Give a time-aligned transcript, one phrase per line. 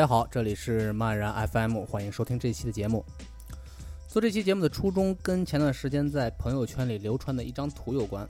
[0.00, 3.04] 大家好，这里是漫然 FM，欢迎收听这期的节目。
[4.08, 8.26] 做这期节目的初衷跟前段时间在朋友圈里流传的一张图有关，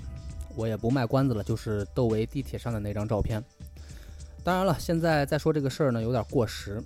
[0.56, 3.40] 我也不卖关子了，就是窦唯地铁上的那张照片。
[4.42, 6.82] 当然了，现在再说这个事儿呢，有点过时。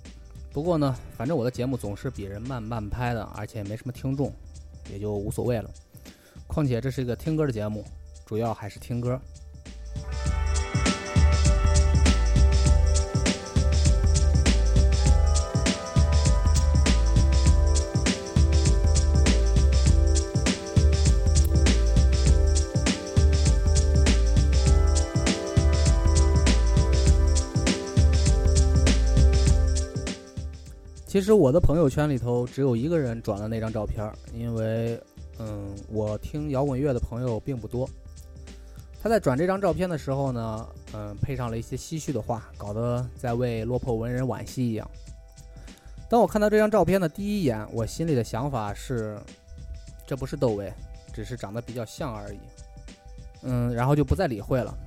[0.53, 4.31] 不过呢，反正我的节目总是比人慢慢拍的，而且没什么听众，
[4.91, 5.67] 也就无所谓了。
[6.45, 7.83] 况且这是一个听歌的节目，
[8.23, 9.19] 主要还是听歌。
[31.15, 34.99] 其实我的朋友圈里头只有一个人转了那张照片，因为，
[35.39, 37.89] 嗯，我听摇滚乐的朋友并不多。
[39.01, 44.85] 他在转这张照片的时候呢，嗯，配上了一些唏嘘的话，搞得在为落魄文人惋惜一样。
[46.09, 49.17] 当我看到这张照片的第一眼，我心里的想法是，
[50.05, 50.69] 这不是窦唯，
[51.13, 52.39] 只是长得比较像而已。
[53.43, 54.77] 嗯，然后就不再理会了。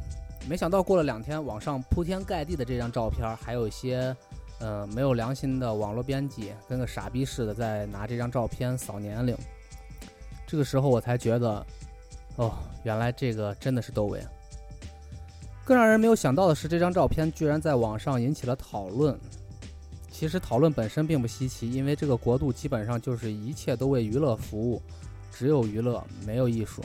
[0.47, 4.15] 没想到过了两天，网上铺天盖地的这张照片，还有一些。
[4.61, 9.37] 嗯，没有良心的网络编辑跟个傻逼似的在拿这张照片扫年龄。
[10.47, 11.65] 这个时候我才觉得，
[12.37, 14.21] 哦，原来这个真的是窦唯。
[15.65, 19.19] 更让人没有想到的是，这张照片居然在网上引起了讨论。
[20.11, 24.83] 其实讨论本身并不稀奇，因为这个国度基本上就是一切都为娱乐服务，
[25.31, 26.83] 只有娱乐没有艺术。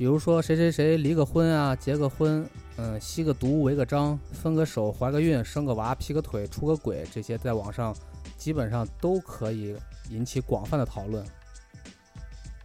[0.00, 2.48] 比如说谁谁谁离个婚啊，结个婚。
[2.78, 7.94] 嗯，吸个毒，违个章，分个手，怀个孕，生个娃，劈个腿，出个轨，这些在网上
[8.38, 9.76] 基本上都可以
[10.08, 11.22] 引起广泛的讨论。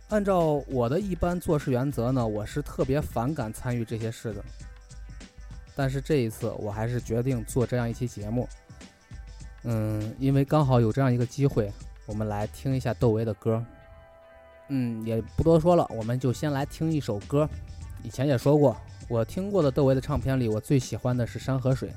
[0.07, 4.41] 按照我的一般做事原则呢，我是特别反感参与这些事的。
[5.75, 8.47] 但是这一次，我还是决定做这样一期节目。
[9.63, 11.69] 嗯，因为刚好有这样一个机会，
[12.06, 13.62] 我们来听一下窦唯的歌。
[14.70, 17.48] 嗯，也不多说了，我们就先来听一首歌。
[18.03, 18.76] 以前也说过。
[19.08, 21.90] 我听过的窦唯的唱片里，我最喜欢的是《山河水》。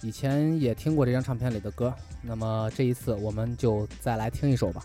[0.00, 1.92] 以前也听过这张唱片里的歌，
[2.22, 4.84] 那么这一次我们就再来听一首吧。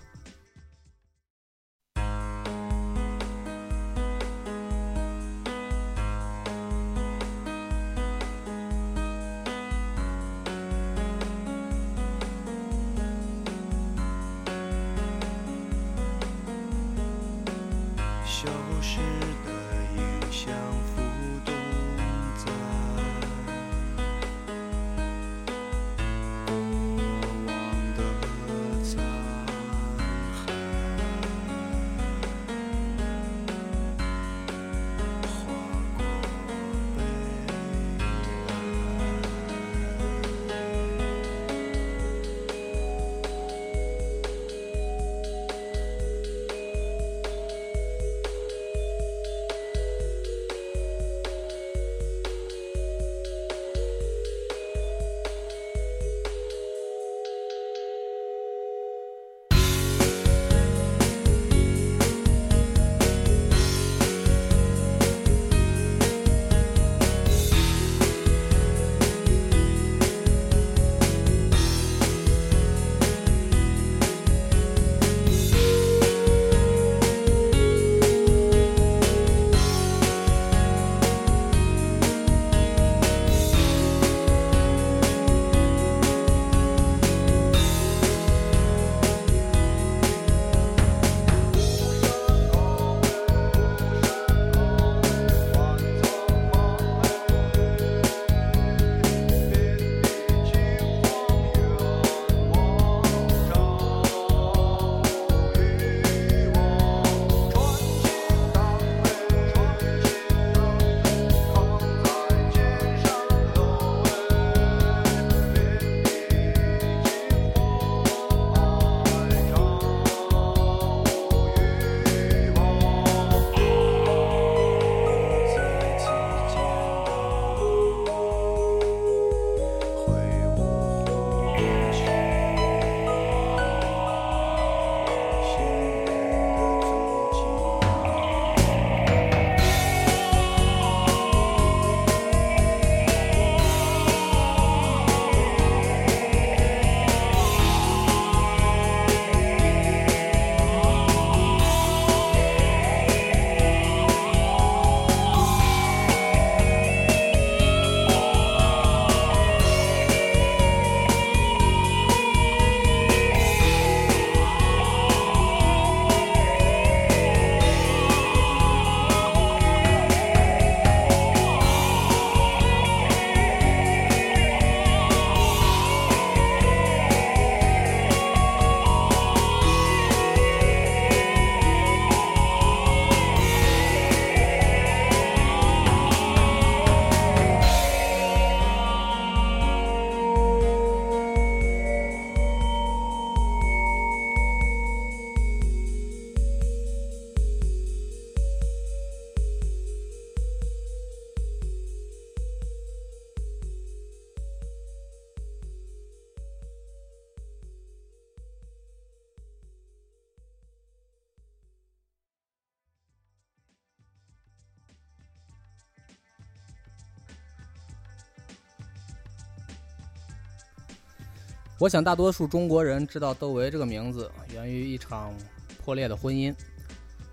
[221.79, 225.33] 我想大多数中国人知道窦唯这个名字，源于一场
[225.81, 226.53] 破裂的婚姻。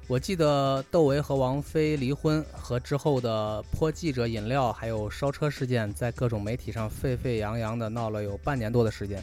[0.06, 9.20] 我记得窦唯和王菲离婚和之后的泼记者饮料还有烧车事件，在各种媒体上沸沸扬扬的闹了有半年多的时间。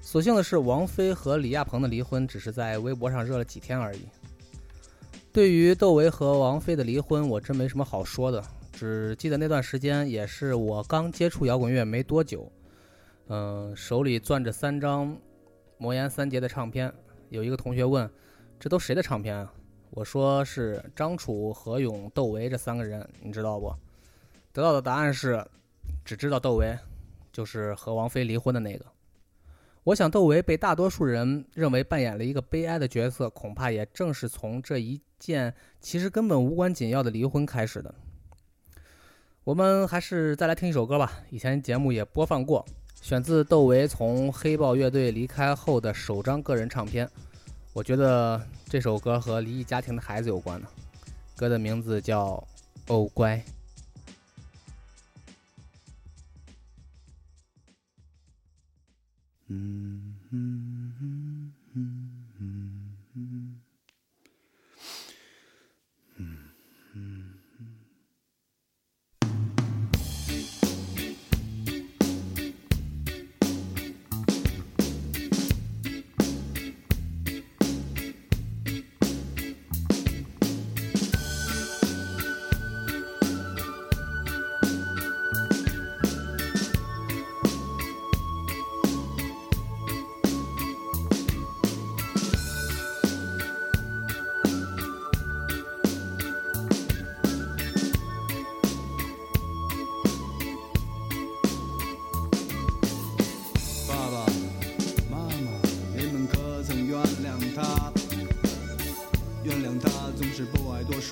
[0.00, 4.00] 所幸的是，王菲和李亚鹏的离婚只是在微博上热了几天而已。
[5.32, 8.42] 对于窦唯和王菲的离婚，我真没什么好说的，
[8.72, 12.50] 只记得那段时间也是我刚接触摇滚乐没多久。
[13.28, 15.16] 嗯，手里攥着三张
[15.78, 16.92] 魔岩三杰的唱片，
[17.28, 18.10] 有一个同学问
[18.58, 19.52] ：“这都谁的唱片啊？”
[19.90, 23.74] 我说：“是张楚、何勇、窦唯这三个人，你知道不？”
[24.52, 25.42] 得到的答案是：
[26.04, 26.76] 只知道窦唯，
[27.32, 28.84] 就是和王菲离婚的那个。
[29.84, 37.94] 我想，窦唯被大多数人认为扮演了一个悲哀的角色，恐怕也正是从这一件其实根本无关紧要的离婚开始的。
[39.42, 42.64] 我们还是再来听一首歌吧，以前节目也播放过。
[43.02, 47.10] 选自窦唯从黑豹乐队离开后的首张个人唱片，
[47.72, 50.68] 我觉得这首歌和离异家庭的孩子有关呢，
[51.36, 52.36] 歌的名字叫
[52.94, 53.36] 《哦乖》。
[59.48, 60.81] 嗯嗯。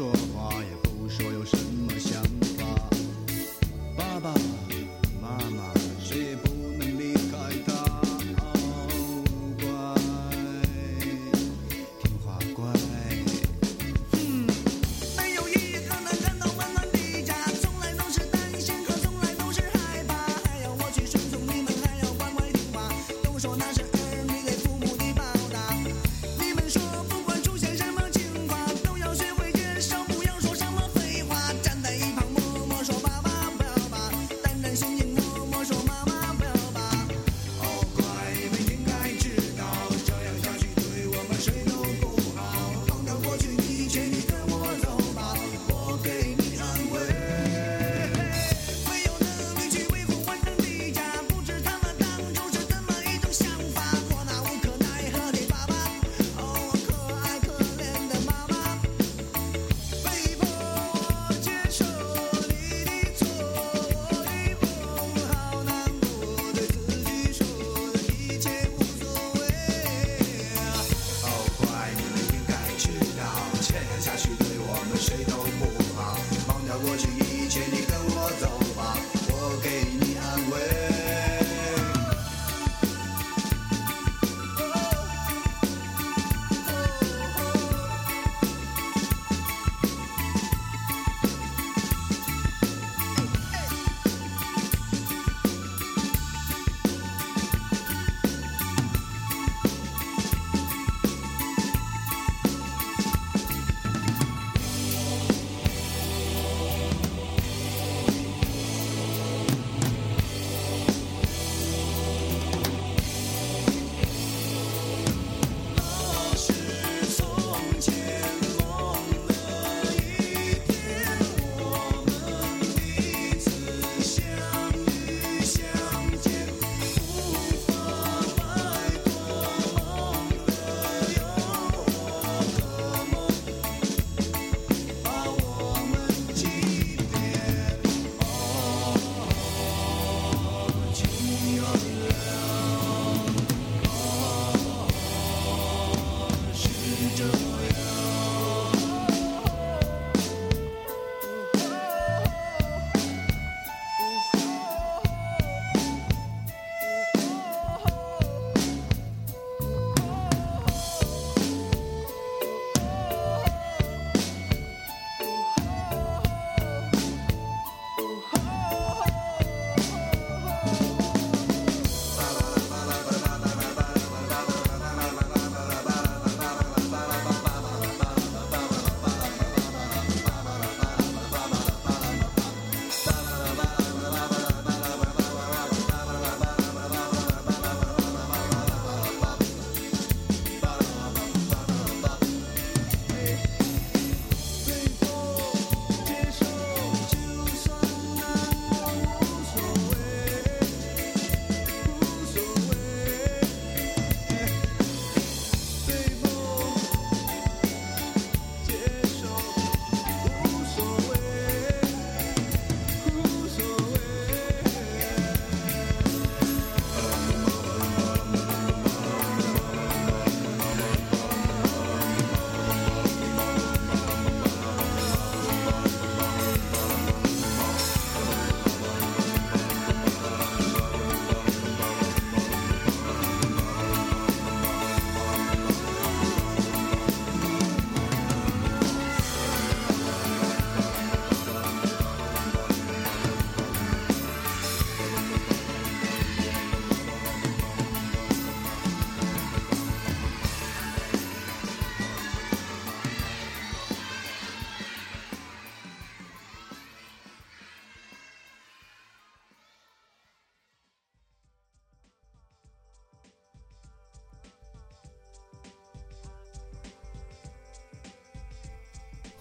[0.01, 2.23] 说话也不说有什么想
[2.57, 2.65] 法。
[3.95, 4.33] 爸爸
[5.21, 7.75] 妈妈谁也不能离开他？
[8.41, 8.43] 哦
[9.61, 9.63] 乖
[12.01, 12.65] 听话乖。
[14.13, 14.47] 哼
[15.19, 15.53] 没有一
[15.87, 17.35] 个能看到温暖的家。
[17.61, 20.15] 从来都是担心和从来都是害怕。
[20.49, 22.89] 还要我去顺从你们还要乖乖听话
[23.23, 23.83] 都说那是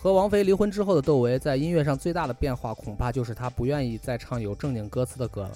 [0.10, 5.51] 和王菲离婚之后的窦唯，在音乐上最大的变化，恐怕就是他不愿意再唱有正经歌词的歌了。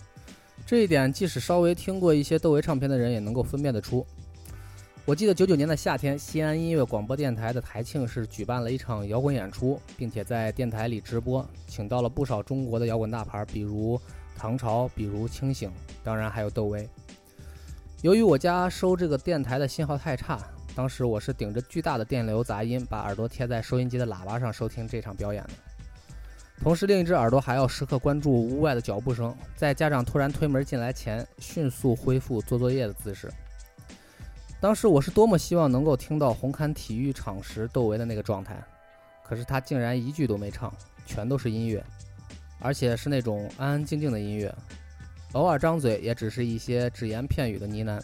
[0.63, 4.05] 这一点，即使稍微听过一些窦唯唱片的人，也能够分辨得出。
[5.05, 13.99] 我记得九九年的夏天，西安音乐广播电台的台庆是举办了一场摇滚演出，并且在电台里直播，请到了不少中国的摇滚大牌，比如
[14.35, 15.71] 唐朝，比如清醒，
[16.03, 16.87] 当然还有窦唯。
[18.03, 20.39] 由于我家收这个电台的信号太差。
[20.75, 25.49] 当时我是顶着巨大的电流杂音，把耳朵贴在收音机的喇叭上收听这场表演的，
[26.63, 33.31] 同时另一只耳朵还要时刻关注屋外的脚步声，在家长突然推门进来前，迅速恢复做作业的姿势。
[34.59, 38.57] 当时我是多么希望能够听到红磡体育场时窦唯的那个状态，
[39.23, 40.73] 可是他竟然一句都没唱，
[41.05, 41.83] 全都是音乐，
[42.59, 44.53] 而且是那种安安静静的音乐，
[45.33, 48.01] 偶尔张嘴也只是一些只言片语的呢喃。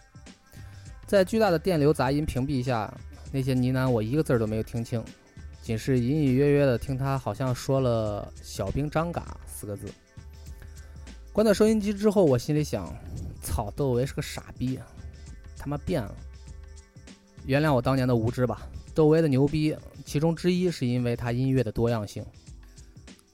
[1.09, 2.93] 在巨大的电流杂音屏蔽下，
[3.31, 5.03] 那些呢喃我一个字儿都没有听清，
[5.59, 9.87] 仅是隐隐约约的听他好像说了“小兵张嘎”四个字。
[11.33, 12.95] 关掉收音机之后，我心里想：
[13.41, 14.77] 操，窦唯是个傻逼，
[15.57, 16.15] 他妈变了。
[17.47, 18.69] 原谅我当年的无知吧。
[18.93, 19.75] 窦唯的牛逼，
[20.05, 22.23] 其中之一是因为他音乐的多样性，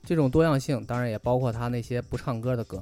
[0.01, 2.81] 这种多样性当然也包括他那些不唱歌的歌。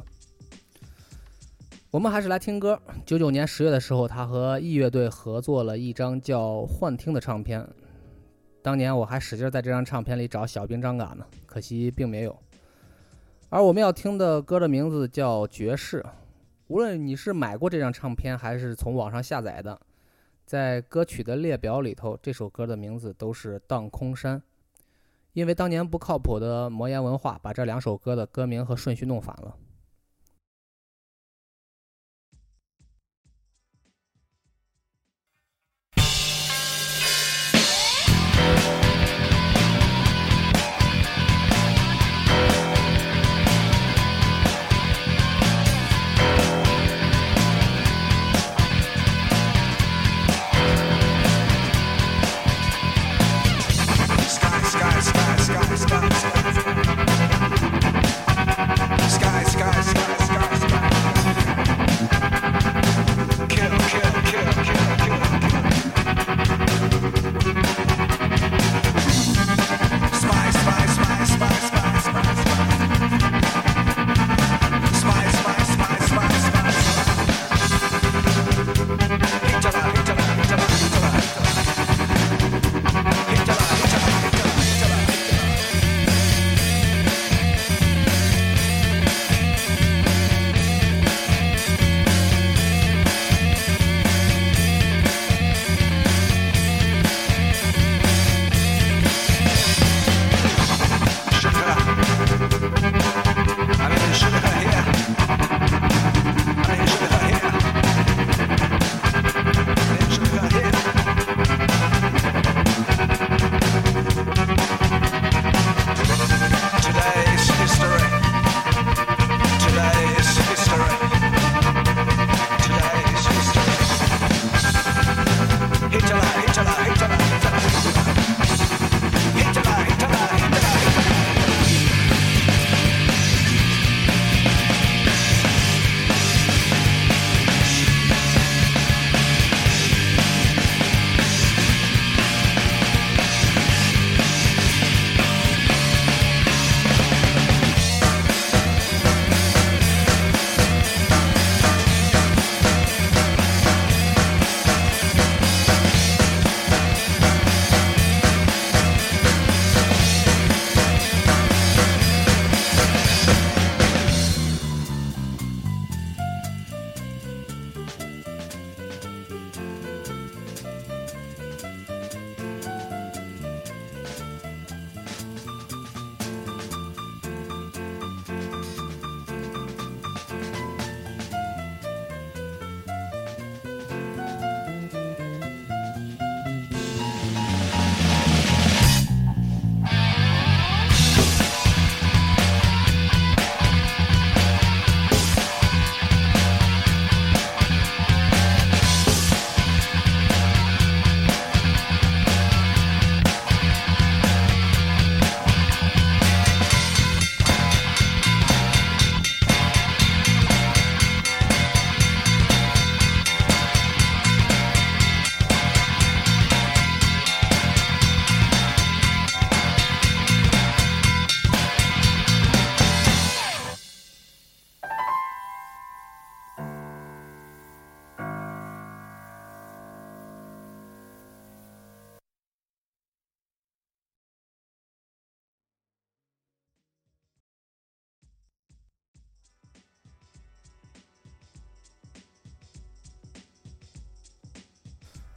[1.93, 2.81] 我们还是来听歌。
[3.05, 7.63] 九九年十月的时候，他和 E 乐队合作了一张叫《幻听》的唱片。
[8.63, 12.35] 当年我还使劲在这张唱片里找小兵张嘎呢，可惜并没有。
[13.49, 16.01] 而我们要听的歌的名字叫《爵士》。
[16.65, 19.79] 无论你是买过这张唱片，还是从网上下载的，
[20.47, 24.39] 在歌曲的列表里头，这首歌的名字都是《荡空山》，
[25.33, 29.55] 因为当年不靠谱的魔岩文化把这两首歌的歌名和顺序弄反了。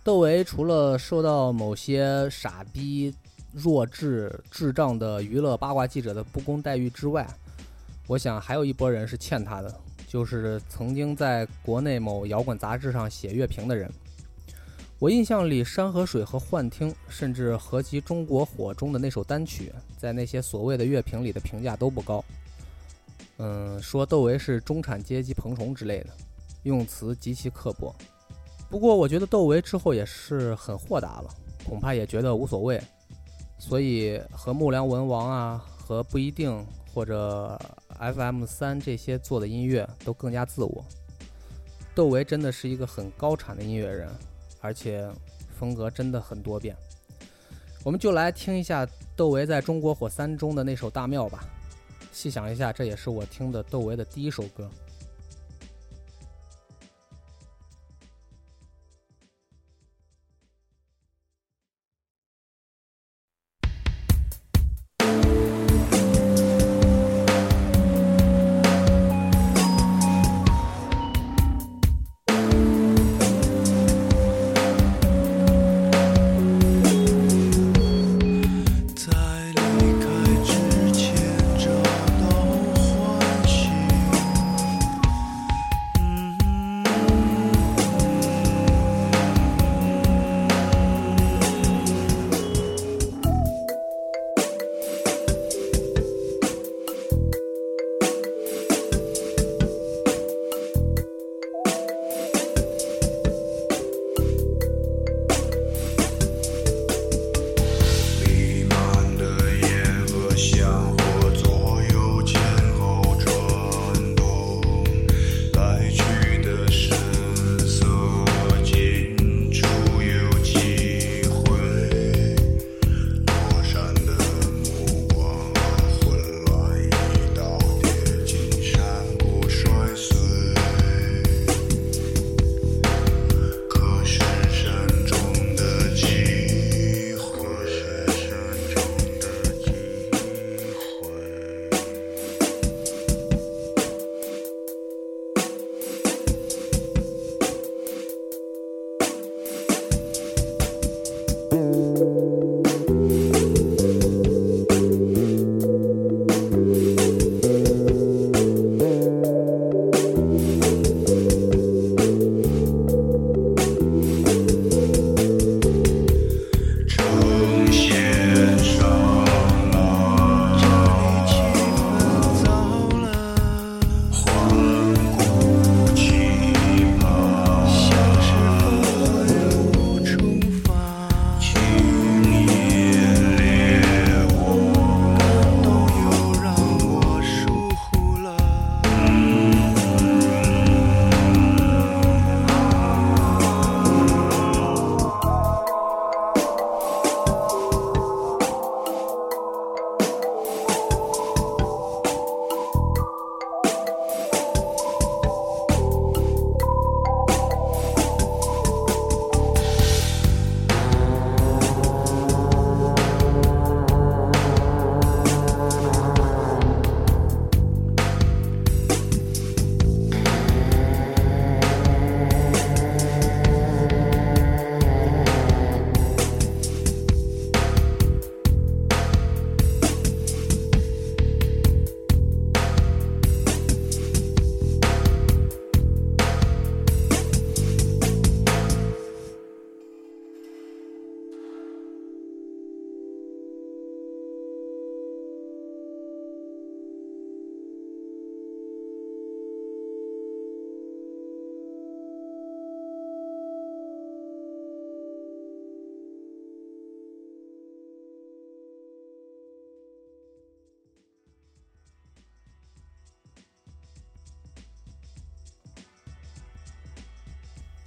[0.07, 3.13] 窦唯除了受到某些傻逼、
[3.53, 7.27] 弱智、智障的娱乐八卦记者的不公待遇之外，
[8.07, 13.91] 我想还有一拨人是欠他的，就是曾经在国内某摇滚杂志上写乐评的人。
[15.01, 22.25] 我印象里，《山河水》和《幻听》，甚至合集《中国火》中的那首单曲，在那些所谓的乐评里的评价都不高。
[23.39, 26.11] 嗯，说窦唯是中产阶级蓬虫之类的，
[26.63, 27.93] 用词极其刻薄。
[28.69, 31.31] 不过，我觉得窦唯之后也是很豁达了，
[31.69, 32.83] 恐怕也觉得无所谓，
[33.59, 37.59] 所以和木良文王啊，和不一定或者
[37.99, 40.85] FM 三这些做的音乐都更加自我。
[41.95, 44.11] 窦唯真的是一个很高产的音乐人，
[44.61, 45.09] 而且
[45.59, 46.77] 风格真的很多变。
[47.85, 51.45] 我们就来听一下窦唯在中国火三中的那首《大庙》吧。
[52.13, 54.69] 细想一下，这也是我听的窦唯的第一首歌。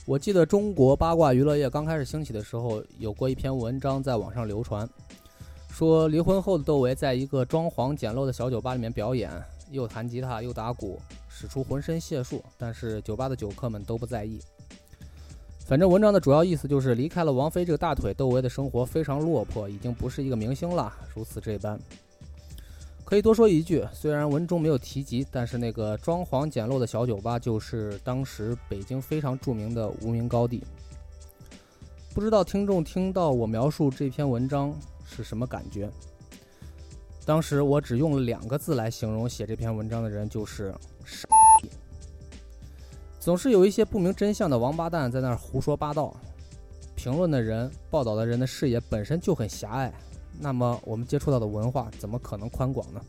[0.10, 4.90] 我记得中国八卦娱乐业刚开始兴起的时候，有过一篇文章在网上流传，
[5.70, 9.32] 说离婚后的窦唯在一个装潢简陋的小酒吧里面表演，
[9.70, 14.40] 又弹吉他又打鼓，使出浑身解数，但是酒吧的酒客们都不在意。
[15.68, 21.80] 反正文章的主要意思就是离开了王菲这个大腿，窦唯的生活非常落魄，已经不是一个明星了，如此这般。
[23.10, 30.64] 可以多说一句，虽然文中没有提及，但是那个装潢简陋的小酒吧就是当时北京非常著名的无名高地。
[32.14, 34.72] 不知道听众听到我描述这篇文章
[35.04, 35.90] 是什么感觉？
[37.26, 40.72] 当时我只用了两个字来形容写这篇文章的人，就是
[41.04, 41.28] “傻
[41.64, 41.70] 逼”。
[43.20, 46.16] 总是有一些不明真相的王八蛋在那儿胡说八道，
[46.96, 49.92] 评论的人、报道的人的视野本身就很狭隘，
[50.40, 53.02] 那么我们接触到的文化怎么可能宽广呢？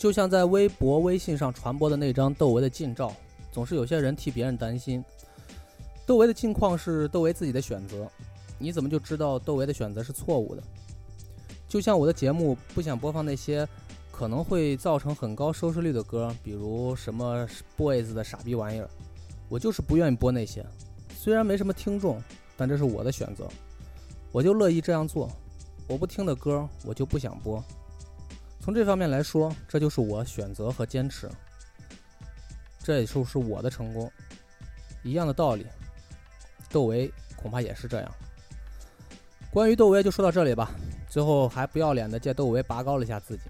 [0.00, 3.14] 就像在微博、微信上传播的那张窦唯的近照，
[3.52, 5.04] 总是有些人替别人担心。
[6.06, 8.10] 窦唯的近况是窦唯自己的选择，
[8.58, 10.62] 你怎么就知道窦唯的选择是错误的？
[11.68, 13.68] 就像我的节目不想播放那些
[14.10, 18.88] 可能会造成很高收视率的歌，比如什么 Boys 的傻逼玩意儿，
[19.50, 20.64] 我就是不愿意播那些。
[21.14, 22.18] 虽然没什么听众，
[22.56, 23.46] 但这是我的选择，
[24.32, 25.30] 我就乐意这样做。
[25.86, 27.62] 我不听的歌，我就不想播。
[28.60, 31.28] 从这方面来说，这就是我选择和坚持，
[32.78, 34.10] 这也就是我的成功。
[35.02, 35.66] 一样的道理，
[36.68, 38.14] 窦唯恐怕也是这样。
[39.50, 40.70] 关于窦唯就说到这里吧。
[41.08, 43.42] 最后还不要脸的借窦唯拔高了一下自己。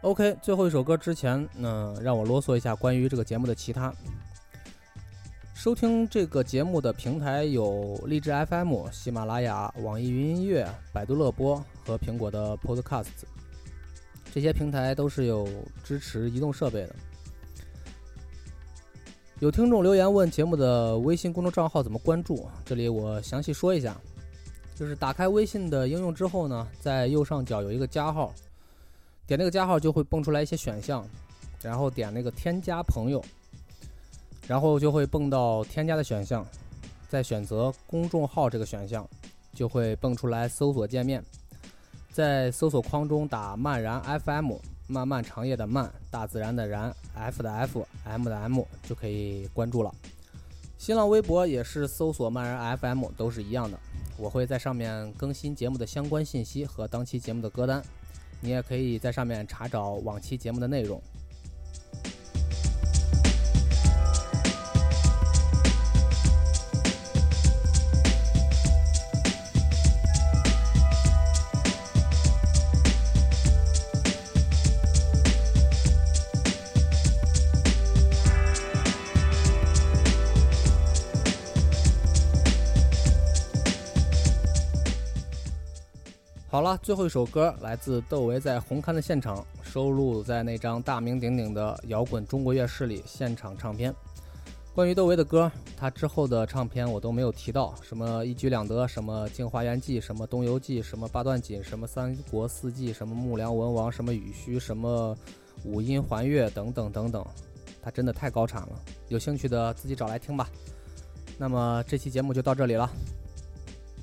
[0.00, 3.92] OK，最后一首歌之前，呢，让我啰嗦一下关于这个节目的其他。
[5.52, 13.24] 收听这个节目的平台有荔枝 FM、喜马拉雅、网易云音乐、百度乐播和苹果的 Podcast，
[14.32, 15.48] 这些平台都是有
[15.82, 16.96] 支持移动设备的。
[19.40, 23.96] 有听众留言问节目的微信公众账号怎么关注，这里我详细说一下。
[24.74, 28.34] 就是打开微信的应用之后呢，在右上角有一个加号，
[29.24, 31.06] 点那个加号就会蹦出来一些选项，
[31.62, 33.24] 然后点那个添加朋友，
[34.48, 36.44] 然后就会蹦到添加的选项，
[37.08, 39.08] 再选择公众号这个选项，
[39.52, 41.22] 就会蹦出来搜索界面，
[42.14, 44.52] 在搜索框中打漫然 FM，
[44.86, 49.92] 漫漫长夜的漫，大自然的然，F 的 F，M 的 M 就可以关注了。
[50.78, 53.76] 新浪微博也是搜索漫然 FM，都是一样的。
[54.16, 57.82] 我会在上面更新节目的相关信息和当期节目的歌单，
[58.40, 61.02] 你也可以在上面查找往期节目的内容。
[86.78, 93.94] 最后一首歌来自窦唯在红磡的现场，收录在那张大名鼎鼎的《摇滚中国乐事》里现场唱片。
[94.74, 105.16] 关于窦唯的歌，他之后的唱片我都没有提到，什么《一举两得》，什么《镜花缘记》，什么《东游记》，什么《八段锦》，什么《三国四季》，什么《木梁文王》，什么《雨虚》，什么
[105.68, 107.24] 《五音还乐》等等等等，
[107.80, 108.80] 他真的太高产了。
[109.08, 110.48] 有兴趣的自己找来听吧。
[111.38, 112.90] 那么这期节目就到这里了，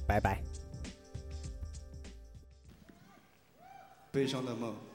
[0.08, 0.51] 拜拜。
[4.12, 4.91] 悲伤的梦。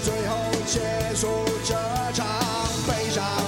[0.00, 0.36] 最后
[0.66, 1.28] 结束
[1.64, 1.74] 这
[2.12, 2.26] 场
[2.86, 3.47] 悲伤。